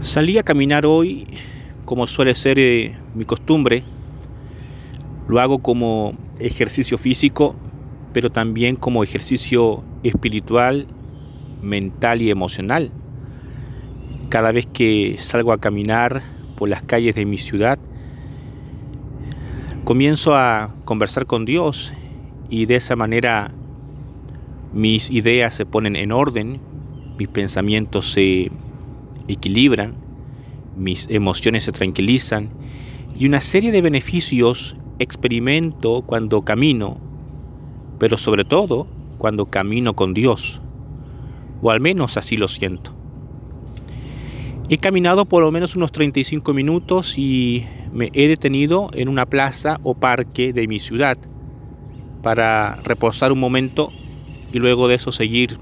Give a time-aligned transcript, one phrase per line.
[0.00, 1.26] Salí a caminar hoy
[1.84, 3.82] como suele ser eh, mi costumbre.
[5.26, 7.56] Lo hago como ejercicio físico,
[8.12, 10.86] pero también como ejercicio espiritual,
[11.62, 12.92] mental y emocional.
[14.28, 16.22] Cada vez que salgo a caminar
[16.56, 17.80] por las calles de mi ciudad,
[19.82, 21.92] comienzo a conversar con Dios
[22.48, 23.50] y de esa manera
[24.72, 26.60] mis ideas se ponen en orden,
[27.18, 28.52] mis pensamientos se
[29.28, 29.94] equilibran,
[30.76, 32.50] mis emociones se tranquilizan
[33.18, 36.98] y una serie de beneficios experimento cuando camino,
[37.98, 38.86] pero sobre todo
[39.18, 40.62] cuando camino con Dios,
[41.62, 42.94] o al menos así lo siento.
[44.68, 49.80] He caminado por lo menos unos 35 minutos y me he detenido en una plaza
[49.82, 51.16] o parque de mi ciudad
[52.22, 53.90] para reposar un momento
[54.52, 55.58] y luego de eso seguir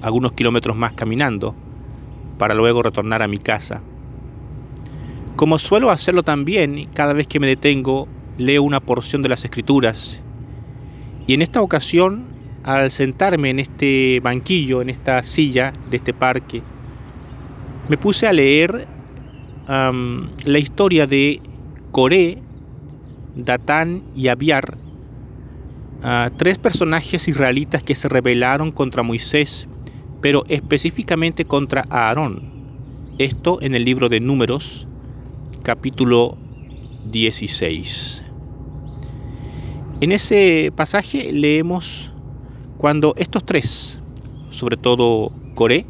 [0.00, 1.54] algunos kilómetros más caminando
[2.38, 3.82] para luego retornar a mi casa.
[5.36, 10.22] Como suelo hacerlo también, cada vez que me detengo, leo una porción de las escrituras.
[11.26, 12.24] Y en esta ocasión,
[12.64, 16.62] al sentarme en este banquillo, en esta silla de este parque,
[17.88, 18.86] me puse a leer
[19.66, 21.40] la historia de
[21.92, 22.42] Coré,
[23.34, 24.76] Datán y Abiar,
[26.36, 29.68] tres personajes israelitas que se rebelaron contra Moisés
[30.22, 32.52] pero específicamente contra Aarón.
[33.18, 34.86] Esto en el libro de Números,
[35.62, 36.38] capítulo
[37.10, 38.24] 16.
[40.00, 42.12] En ese pasaje leemos
[42.78, 44.00] cuando estos tres,
[44.48, 45.86] sobre todo Coré,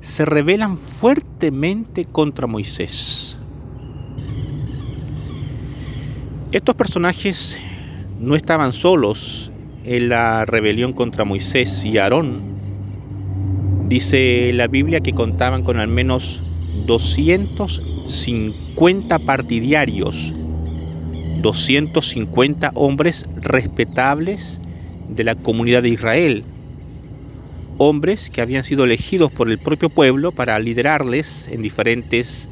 [0.00, 3.38] se rebelan fuertemente contra Moisés.
[6.50, 7.58] Estos personajes
[8.20, 9.50] no estaban solos
[9.84, 12.55] en la rebelión contra Moisés y Aarón,
[13.88, 16.42] Dice la Biblia que contaban con al menos
[16.86, 20.34] 250 partidarios,
[21.40, 24.60] 250 hombres respetables
[25.08, 26.42] de la comunidad de Israel,
[27.78, 32.48] hombres que habían sido elegidos por el propio pueblo para liderarles en diferentes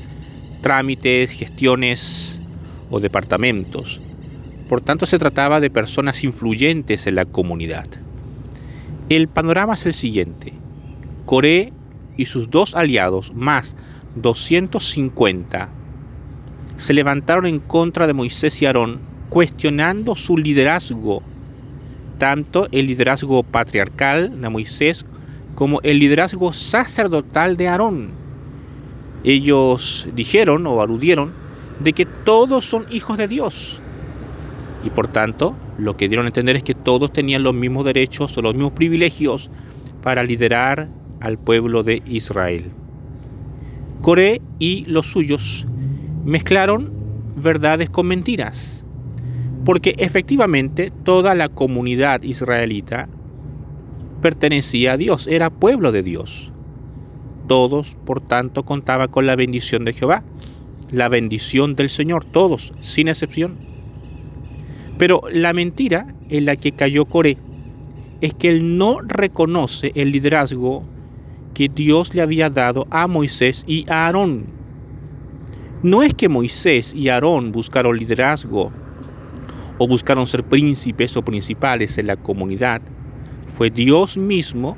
[0.60, 2.40] trámites, gestiones
[2.90, 4.00] o departamentos.
[4.68, 7.88] Por tanto, se trataba de personas influyentes en la comunidad.
[9.08, 10.63] El panorama es el siguiente.
[11.26, 11.72] Coré
[12.16, 13.76] y sus dos aliados, más
[14.16, 15.68] 250,
[16.76, 21.22] se levantaron en contra de Moisés y Aarón, cuestionando su liderazgo,
[22.18, 25.06] tanto el liderazgo patriarcal de Moisés
[25.54, 28.10] como el liderazgo sacerdotal de Aarón.
[29.22, 31.32] Ellos dijeron o aludieron
[31.80, 33.80] de que todos son hijos de Dios.
[34.84, 38.36] Y por tanto, lo que dieron a entender es que todos tenían los mismos derechos
[38.36, 39.50] o los mismos privilegios
[40.02, 40.88] para liderar
[41.24, 42.70] al pueblo de Israel.
[44.02, 45.66] Coré y los suyos
[46.22, 46.92] mezclaron
[47.34, 48.84] verdades con mentiras,
[49.64, 53.08] porque efectivamente toda la comunidad israelita
[54.20, 56.52] pertenecía a Dios, era pueblo de Dios.
[57.48, 60.22] Todos, por tanto, contaban con la bendición de Jehová,
[60.90, 63.56] la bendición del Señor, todos, sin excepción.
[64.98, 67.38] Pero la mentira en la que cayó Coré
[68.20, 70.84] es que él no reconoce el liderazgo
[71.54, 74.46] que Dios le había dado a Moisés y a Aarón.
[75.82, 78.72] No es que Moisés y Aarón buscaron liderazgo
[79.78, 82.82] o buscaron ser príncipes o principales en la comunidad.
[83.46, 84.76] Fue Dios mismo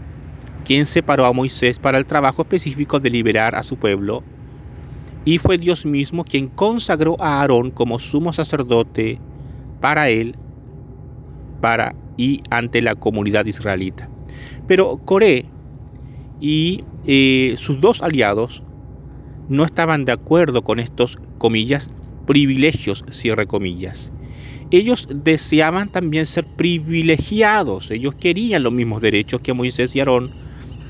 [0.65, 4.23] quien separó a Moisés para el trabajo específico de liberar a su pueblo.
[5.25, 9.19] Y fue Dios mismo quien consagró a Aarón como sumo sacerdote
[9.81, 10.37] para él
[11.61, 14.09] para y ante la comunidad israelita.
[14.67, 15.47] Pero Coré
[16.41, 18.63] y eh, sus dos aliados
[19.49, 21.91] no estaban de acuerdo con estos, comillas,
[22.27, 23.05] privilegios.
[24.71, 30.33] Ellos deseaban también ser privilegiados, ellos querían los mismos derechos que Moisés y Aarón,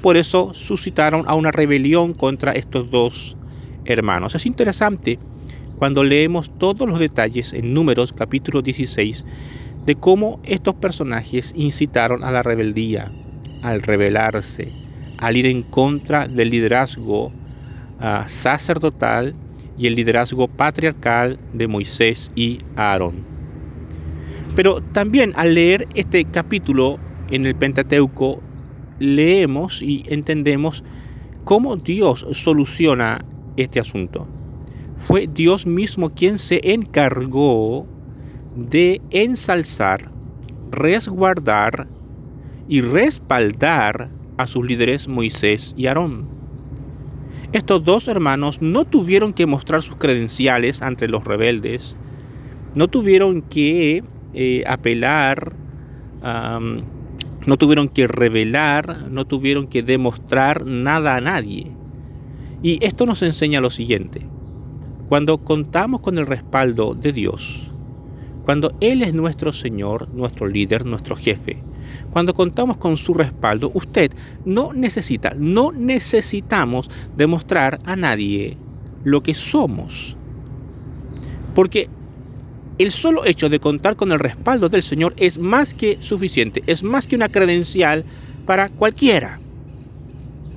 [0.00, 3.36] por eso suscitaron a una rebelión contra estos dos
[3.84, 4.34] hermanos.
[4.34, 5.18] Es interesante
[5.76, 9.26] cuando leemos todos los detalles en Números capítulo 16
[9.84, 13.12] de cómo estos personajes incitaron a la rebeldía,
[13.62, 14.72] al rebelarse,
[15.18, 17.32] al ir en contra del liderazgo
[18.00, 19.34] ah, sacerdotal
[19.78, 23.24] y el liderazgo patriarcal de Moisés y Aarón.
[24.54, 26.98] Pero también al leer este capítulo
[27.30, 28.40] en el Pentateuco,
[28.98, 30.82] leemos y entendemos
[31.44, 33.24] cómo Dios soluciona
[33.56, 34.26] este asunto.
[34.96, 37.86] Fue Dios mismo quien se encargó
[38.56, 40.10] de ensalzar,
[40.70, 41.86] resguardar
[42.66, 46.26] y respaldar a sus líderes Moisés y Aarón.
[47.52, 51.96] Estos dos hermanos no tuvieron que mostrar sus credenciales ante los rebeldes,
[52.74, 54.04] no tuvieron que
[54.34, 55.54] eh, apelar,
[56.22, 61.72] no tuvieron que revelar, no tuvieron que demostrar nada a nadie.
[62.62, 64.26] Y esto nos enseña lo siguiente.
[65.08, 67.70] Cuando contamos con el respaldo de Dios,
[68.44, 71.62] cuando Él es nuestro Señor, nuestro líder, nuestro jefe,
[72.10, 74.12] cuando contamos con su respaldo, usted
[74.44, 78.56] no necesita, no necesitamos demostrar a nadie
[79.04, 80.16] lo que somos.
[81.54, 81.88] Porque
[82.78, 86.82] el solo hecho de contar con el respaldo del Señor es más que suficiente, es
[86.82, 88.04] más que una credencial
[88.44, 89.40] para cualquiera.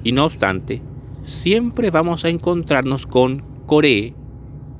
[0.03, 0.81] Y no obstante,
[1.23, 4.13] siempre vamos a encontrarnos con Coré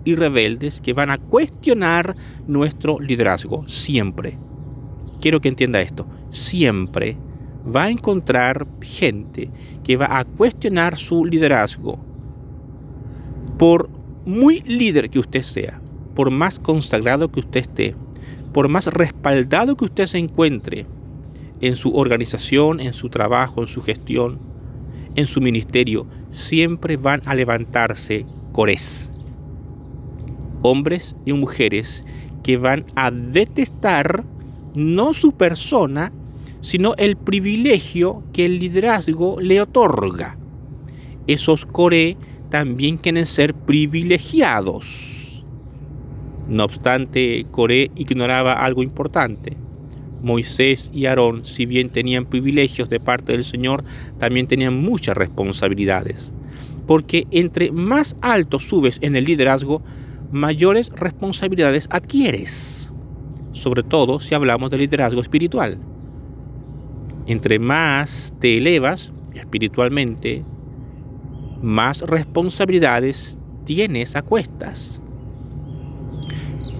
[0.03, 2.15] y rebeldes que van a cuestionar
[2.47, 4.37] nuestro liderazgo, siempre.
[5.19, 7.17] Quiero que entienda esto, siempre
[7.65, 9.49] va a encontrar gente
[9.83, 11.99] que va a cuestionar su liderazgo.
[13.57, 13.89] Por
[14.25, 15.81] muy líder que usted sea,
[16.15, 17.95] por más consagrado que usted esté,
[18.53, 20.85] por más respaldado que usted se encuentre
[21.61, 24.39] en su organización, en su trabajo, en su gestión,
[25.15, 29.13] en su ministerio, siempre van a levantarse cores.
[30.61, 32.05] Hombres y mujeres
[32.43, 34.23] que van a detestar
[34.75, 36.11] no su persona,
[36.61, 40.37] sino el privilegio que el liderazgo le otorga.
[41.27, 42.17] Esos core
[42.49, 45.19] también quieren ser privilegiados
[46.49, 49.55] no obstante, Coré ignoraba algo importante.
[50.21, 53.83] Moisés y Aarón, si bien tenían privilegios de parte del Señor,
[54.17, 56.33] también tenían muchas responsabilidades.
[56.87, 59.83] Porque entre más alto subes en el liderazgo,
[60.31, 62.91] mayores responsabilidades adquieres.
[63.51, 65.79] Sobre todo si hablamos de liderazgo espiritual.
[67.27, 70.43] Entre más te elevas espiritualmente,
[71.61, 75.01] más responsabilidades tienes a cuestas.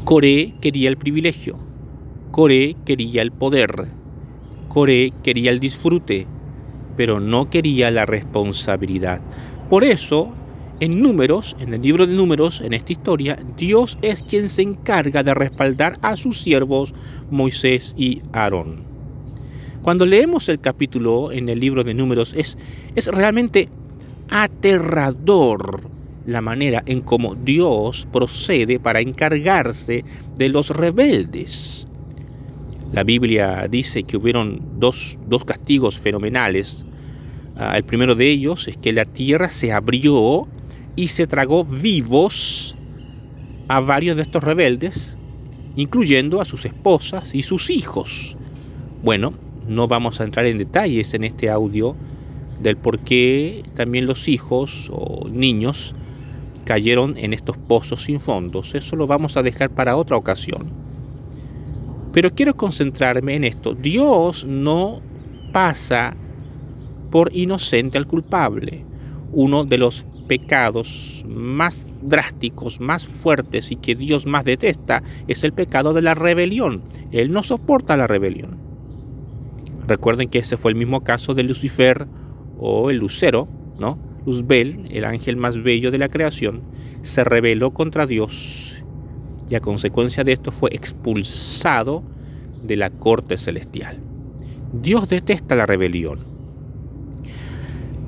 [0.06, 1.57] Coré quería el privilegio,
[2.31, 3.88] Coré quería el poder,
[4.69, 6.25] Coré quería el disfrute,
[6.95, 9.22] pero no quería la responsabilidad.
[9.69, 10.31] Por eso,
[10.79, 15.23] en números, en el libro de números, en esta historia, Dios es quien se encarga
[15.23, 16.93] de respaldar a sus siervos
[17.29, 18.81] Moisés y Aarón.
[19.81, 22.57] Cuando leemos el capítulo en el libro de números, es,
[22.95, 23.69] es realmente
[24.29, 25.89] aterrador
[26.25, 30.03] la manera en cómo Dios procede para encargarse
[30.35, 31.87] de los rebeldes.
[32.91, 36.85] La Biblia dice que hubieron dos, castigos fenomenales.
[37.55, 40.47] Ah, el primero de ellos es que la tierra se abrió
[41.00, 42.75] y se tragó vivos
[43.69, 45.18] a varios de estos rebeldes,
[45.78, 48.36] incluyendo a sus esposas y sus hijos.
[49.01, 49.34] Bueno,
[49.66, 51.96] no vamos a entrar en detalles en este audio
[52.62, 55.96] del por qué también los hijos o niños
[56.66, 58.75] cayeron en estos pozos sin fondos.
[58.75, 60.69] Eso lo vamos a dejar para otra ocasión.
[62.12, 63.74] Pero quiero concentrarme en esto.
[63.74, 65.00] Dios no
[65.54, 66.13] pasa
[67.10, 68.84] por inocente al culpable.
[69.31, 75.53] Uno de los pecados más drásticos, más fuertes y que Dios más detesta es el
[75.53, 76.83] pecado de la rebelión.
[77.11, 78.57] Él no soporta la rebelión.
[79.87, 82.07] Recuerden que ese fue el mismo caso de Lucifer
[82.59, 83.47] o el lucero,
[83.79, 83.97] ¿no?
[84.25, 86.61] Luzbel, el ángel más bello de la creación,
[87.01, 88.86] se rebeló contra Dios
[89.50, 92.03] y a consecuencia de esto fue expulsado
[92.62, 93.98] de la corte celestial.
[94.74, 96.28] Dios detesta la rebelión.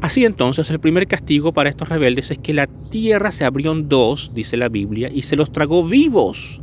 [0.01, 3.87] Así entonces, el primer castigo para estos rebeldes es que la tierra se abrió en
[3.87, 6.59] dos, dice la Biblia, y se los tragó vivos.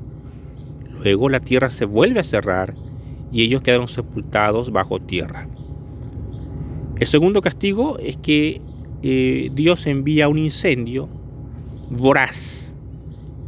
[1.03, 2.75] Luego la tierra se vuelve a cerrar
[3.31, 5.49] y ellos quedaron sepultados bajo tierra.
[6.99, 8.61] El segundo castigo es que
[9.03, 11.09] eh, Dios envía un incendio
[11.91, 12.75] voraz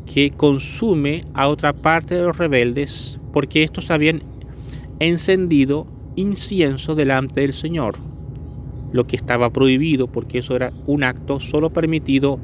[0.07, 4.23] que consume a otra parte de los rebeldes porque estos habían
[5.01, 7.97] encendido incienso delante del Señor,
[8.93, 12.39] lo que estaba prohibido porque eso era un acto solo permitido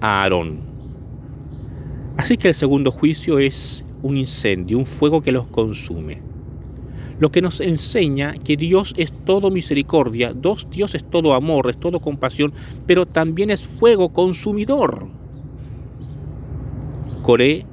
[0.00, 0.60] a Aarón.
[2.16, 6.26] Así que el segundo juicio es un incendio, un fuego que los consume
[7.18, 12.00] lo que nos enseña que Dios es todo misericordia, Dios es todo amor, es todo
[12.00, 12.52] compasión,
[12.86, 15.08] pero también es fuego consumidor.
[17.22, 17.64] Coré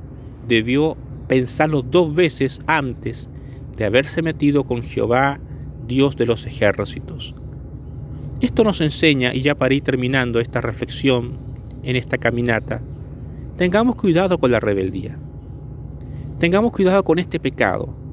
[0.48, 3.30] debió pensarlo dos veces antes
[3.77, 5.39] de haberse metido con Jehová,
[5.88, 7.36] Dios de los ejércitos.
[8.43, 11.38] Esto nos enseña, y ya para ir terminando esta reflexión
[11.81, 12.81] en esta caminata,
[13.57, 15.17] tengamos cuidado con la rebeldía.
[16.39, 18.03] Tengamos cuidado con este pecado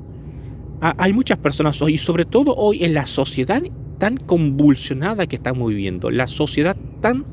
[0.80, 3.62] hay muchas personas hoy, y sobre todo hoy en la sociedad
[3.98, 7.26] tan convulsionada que estamos viviendo, la sociedad tan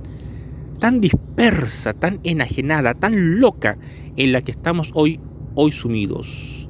[0.80, 3.78] tan dispersa, tan enajenada, tan loca
[4.16, 5.20] en la que estamos hoy,
[5.56, 6.67] hoy sumidos.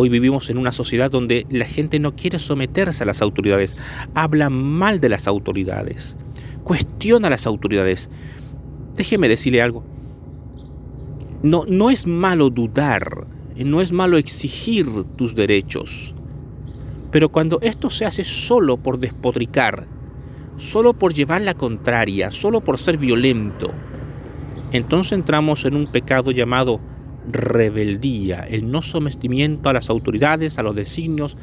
[0.00, 3.76] Hoy vivimos en una sociedad donde la gente no quiere someterse a las autoridades,
[4.14, 6.16] habla mal de las autoridades,
[6.62, 8.08] cuestiona a las autoridades.
[8.94, 9.84] Déjeme decirle algo.
[11.42, 13.26] No, no es malo dudar,
[13.56, 14.86] no es malo exigir
[15.16, 16.14] tus derechos,
[17.10, 19.88] pero cuando esto se hace solo por despotricar,
[20.58, 23.72] solo por llevar la contraria, solo por ser violento,
[24.70, 26.80] entonces entramos en un pecado llamado
[27.30, 31.36] rebeldía, el no sometimiento a las autoridades, a los designios,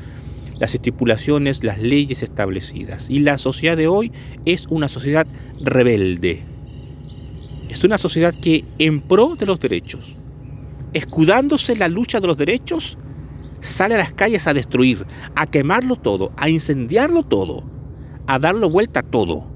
[0.60, 3.10] las estipulaciones, las leyes establecidas.
[3.10, 4.12] Y la sociedad de hoy
[4.46, 5.28] es una sociedad
[5.62, 6.44] rebelde.
[7.70, 10.16] Es una sociedad que en pro de los derechos,
[10.94, 12.98] escudándose la lucha de los derechos,
[13.60, 17.64] sale a las calles a destruir, a quemarlo todo, a incendiarlo todo,
[18.28, 19.48] a darlo vuelta a todo.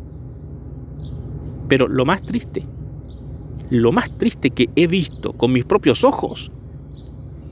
[1.69, 2.65] Pero lo más triste,
[3.69, 6.51] lo más triste que he visto con mis propios ojos,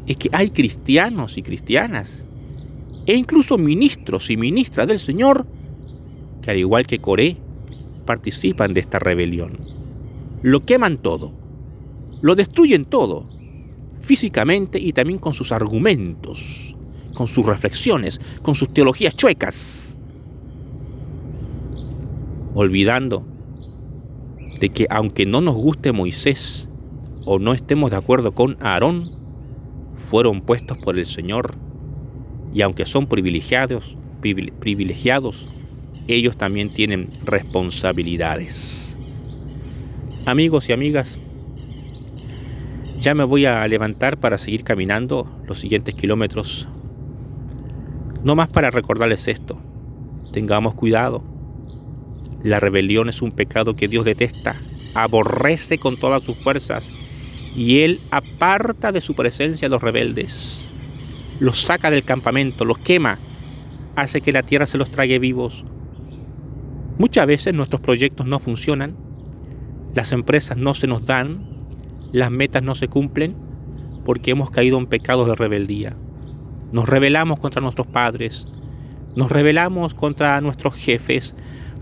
[0.08, 2.24] es que hay cristianos y cristianas,
[3.06, 5.46] e incluso ministros y ministras del Señor,
[6.42, 7.38] que al igual que Coré,
[8.06, 9.58] participan de esta rebelión.
[10.42, 11.34] Lo queman todo,
[12.22, 13.26] lo destruyen todo,
[14.02, 16.76] físicamente y también con sus argumentos,
[17.14, 20.00] con sus reflexiones, con sus teologías chuecas,
[22.54, 23.37] olvidando
[24.60, 26.68] de que aunque no nos guste Moisés
[27.26, 29.12] o no estemos de acuerdo con Aarón,
[30.10, 31.56] fueron puestos por el Señor
[32.54, 35.48] y aunque son privilegiados, privilegiados,
[36.08, 38.98] ellos también tienen responsabilidades.
[40.26, 41.20] Amigos y amigas,
[43.00, 46.68] ya me voy a levantar para seguir caminando los siguientes kilómetros.
[48.24, 49.58] No más para recordarles esto.
[50.32, 51.24] Tengamos cuidado.
[52.44, 54.56] La rebelión es un pecado que Dios detesta,
[54.94, 56.92] aborrece con todas sus fuerzas
[57.56, 60.70] y Él aparta de su presencia a los rebeldes.
[61.40, 63.20] Los saca del campamento, los quema,
[63.96, 65.66] hace que la tierra se los trague vivos.
[67.00, 68.96] Muchas veces nuestros proyectos no funcionan,
[69.96, 71.48] las empresas no se nos dan,
[72.12, 73.36] las metas no se cumplen
[74.06, 75.96] porque hemos caído en pecados de rebeldía.
[76.72, 78.48] Nos rebelamos contra nuestros padres,
[79.16, 81.36] nos rebelamos contra nuestros jefes,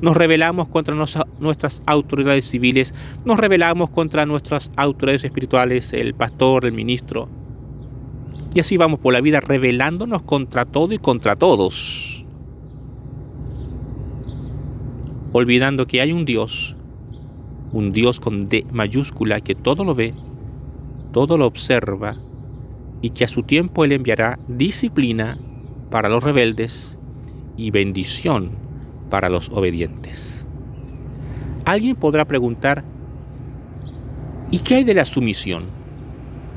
[0.05, 0.93] nos rebelamos contra
[1.39, 2.93] nuestras autoridades civiles,
[3.25, 7.27] nos rebelamos contra nuestras autoridades espirituales, el pastor, el ministro.
[8.53, 12.24] Y así vamos por la vida rebelándonos contra todo y contra todos.
[15.31, 16.77] Olvidando que hay un Dios
[17.74, 20.13] un Dios con D mayúscula que todo lo ve,
[21.13, 22.15] todo lo observa
[23.01, 25.39] y que a su tiempo Él enviará disciplina
[25.89, 27.00] para los rebeldes
[27.57, 28.64] y bendición
[29.09, 30.47] para los obedientes.
[31.65, 32.83] Alguien podrá preguntar,
[34.51, 35.65] ¿y qué hay de la sumisión?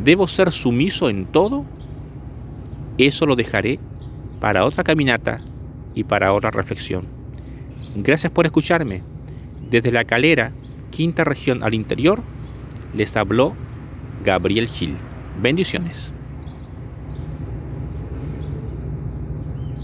[0.03, 1.65] ¿Debo ser sumiso en todo?
[2.99, 3.79] Eso lo dejaré
[4.41, 5.41] para otra caminata
[5.95, 7.07] y para otra reflexión.
[7.97, 9.03] Gracias por escucharme.
[9.71, 10.53] Desde la calera
[10.91, 12.23] quinta región al interior,
[12.95, 13.55] les habló
[14.25, 14.97] Gabriel Gil.
[15.41, 16.13] Bendiciones.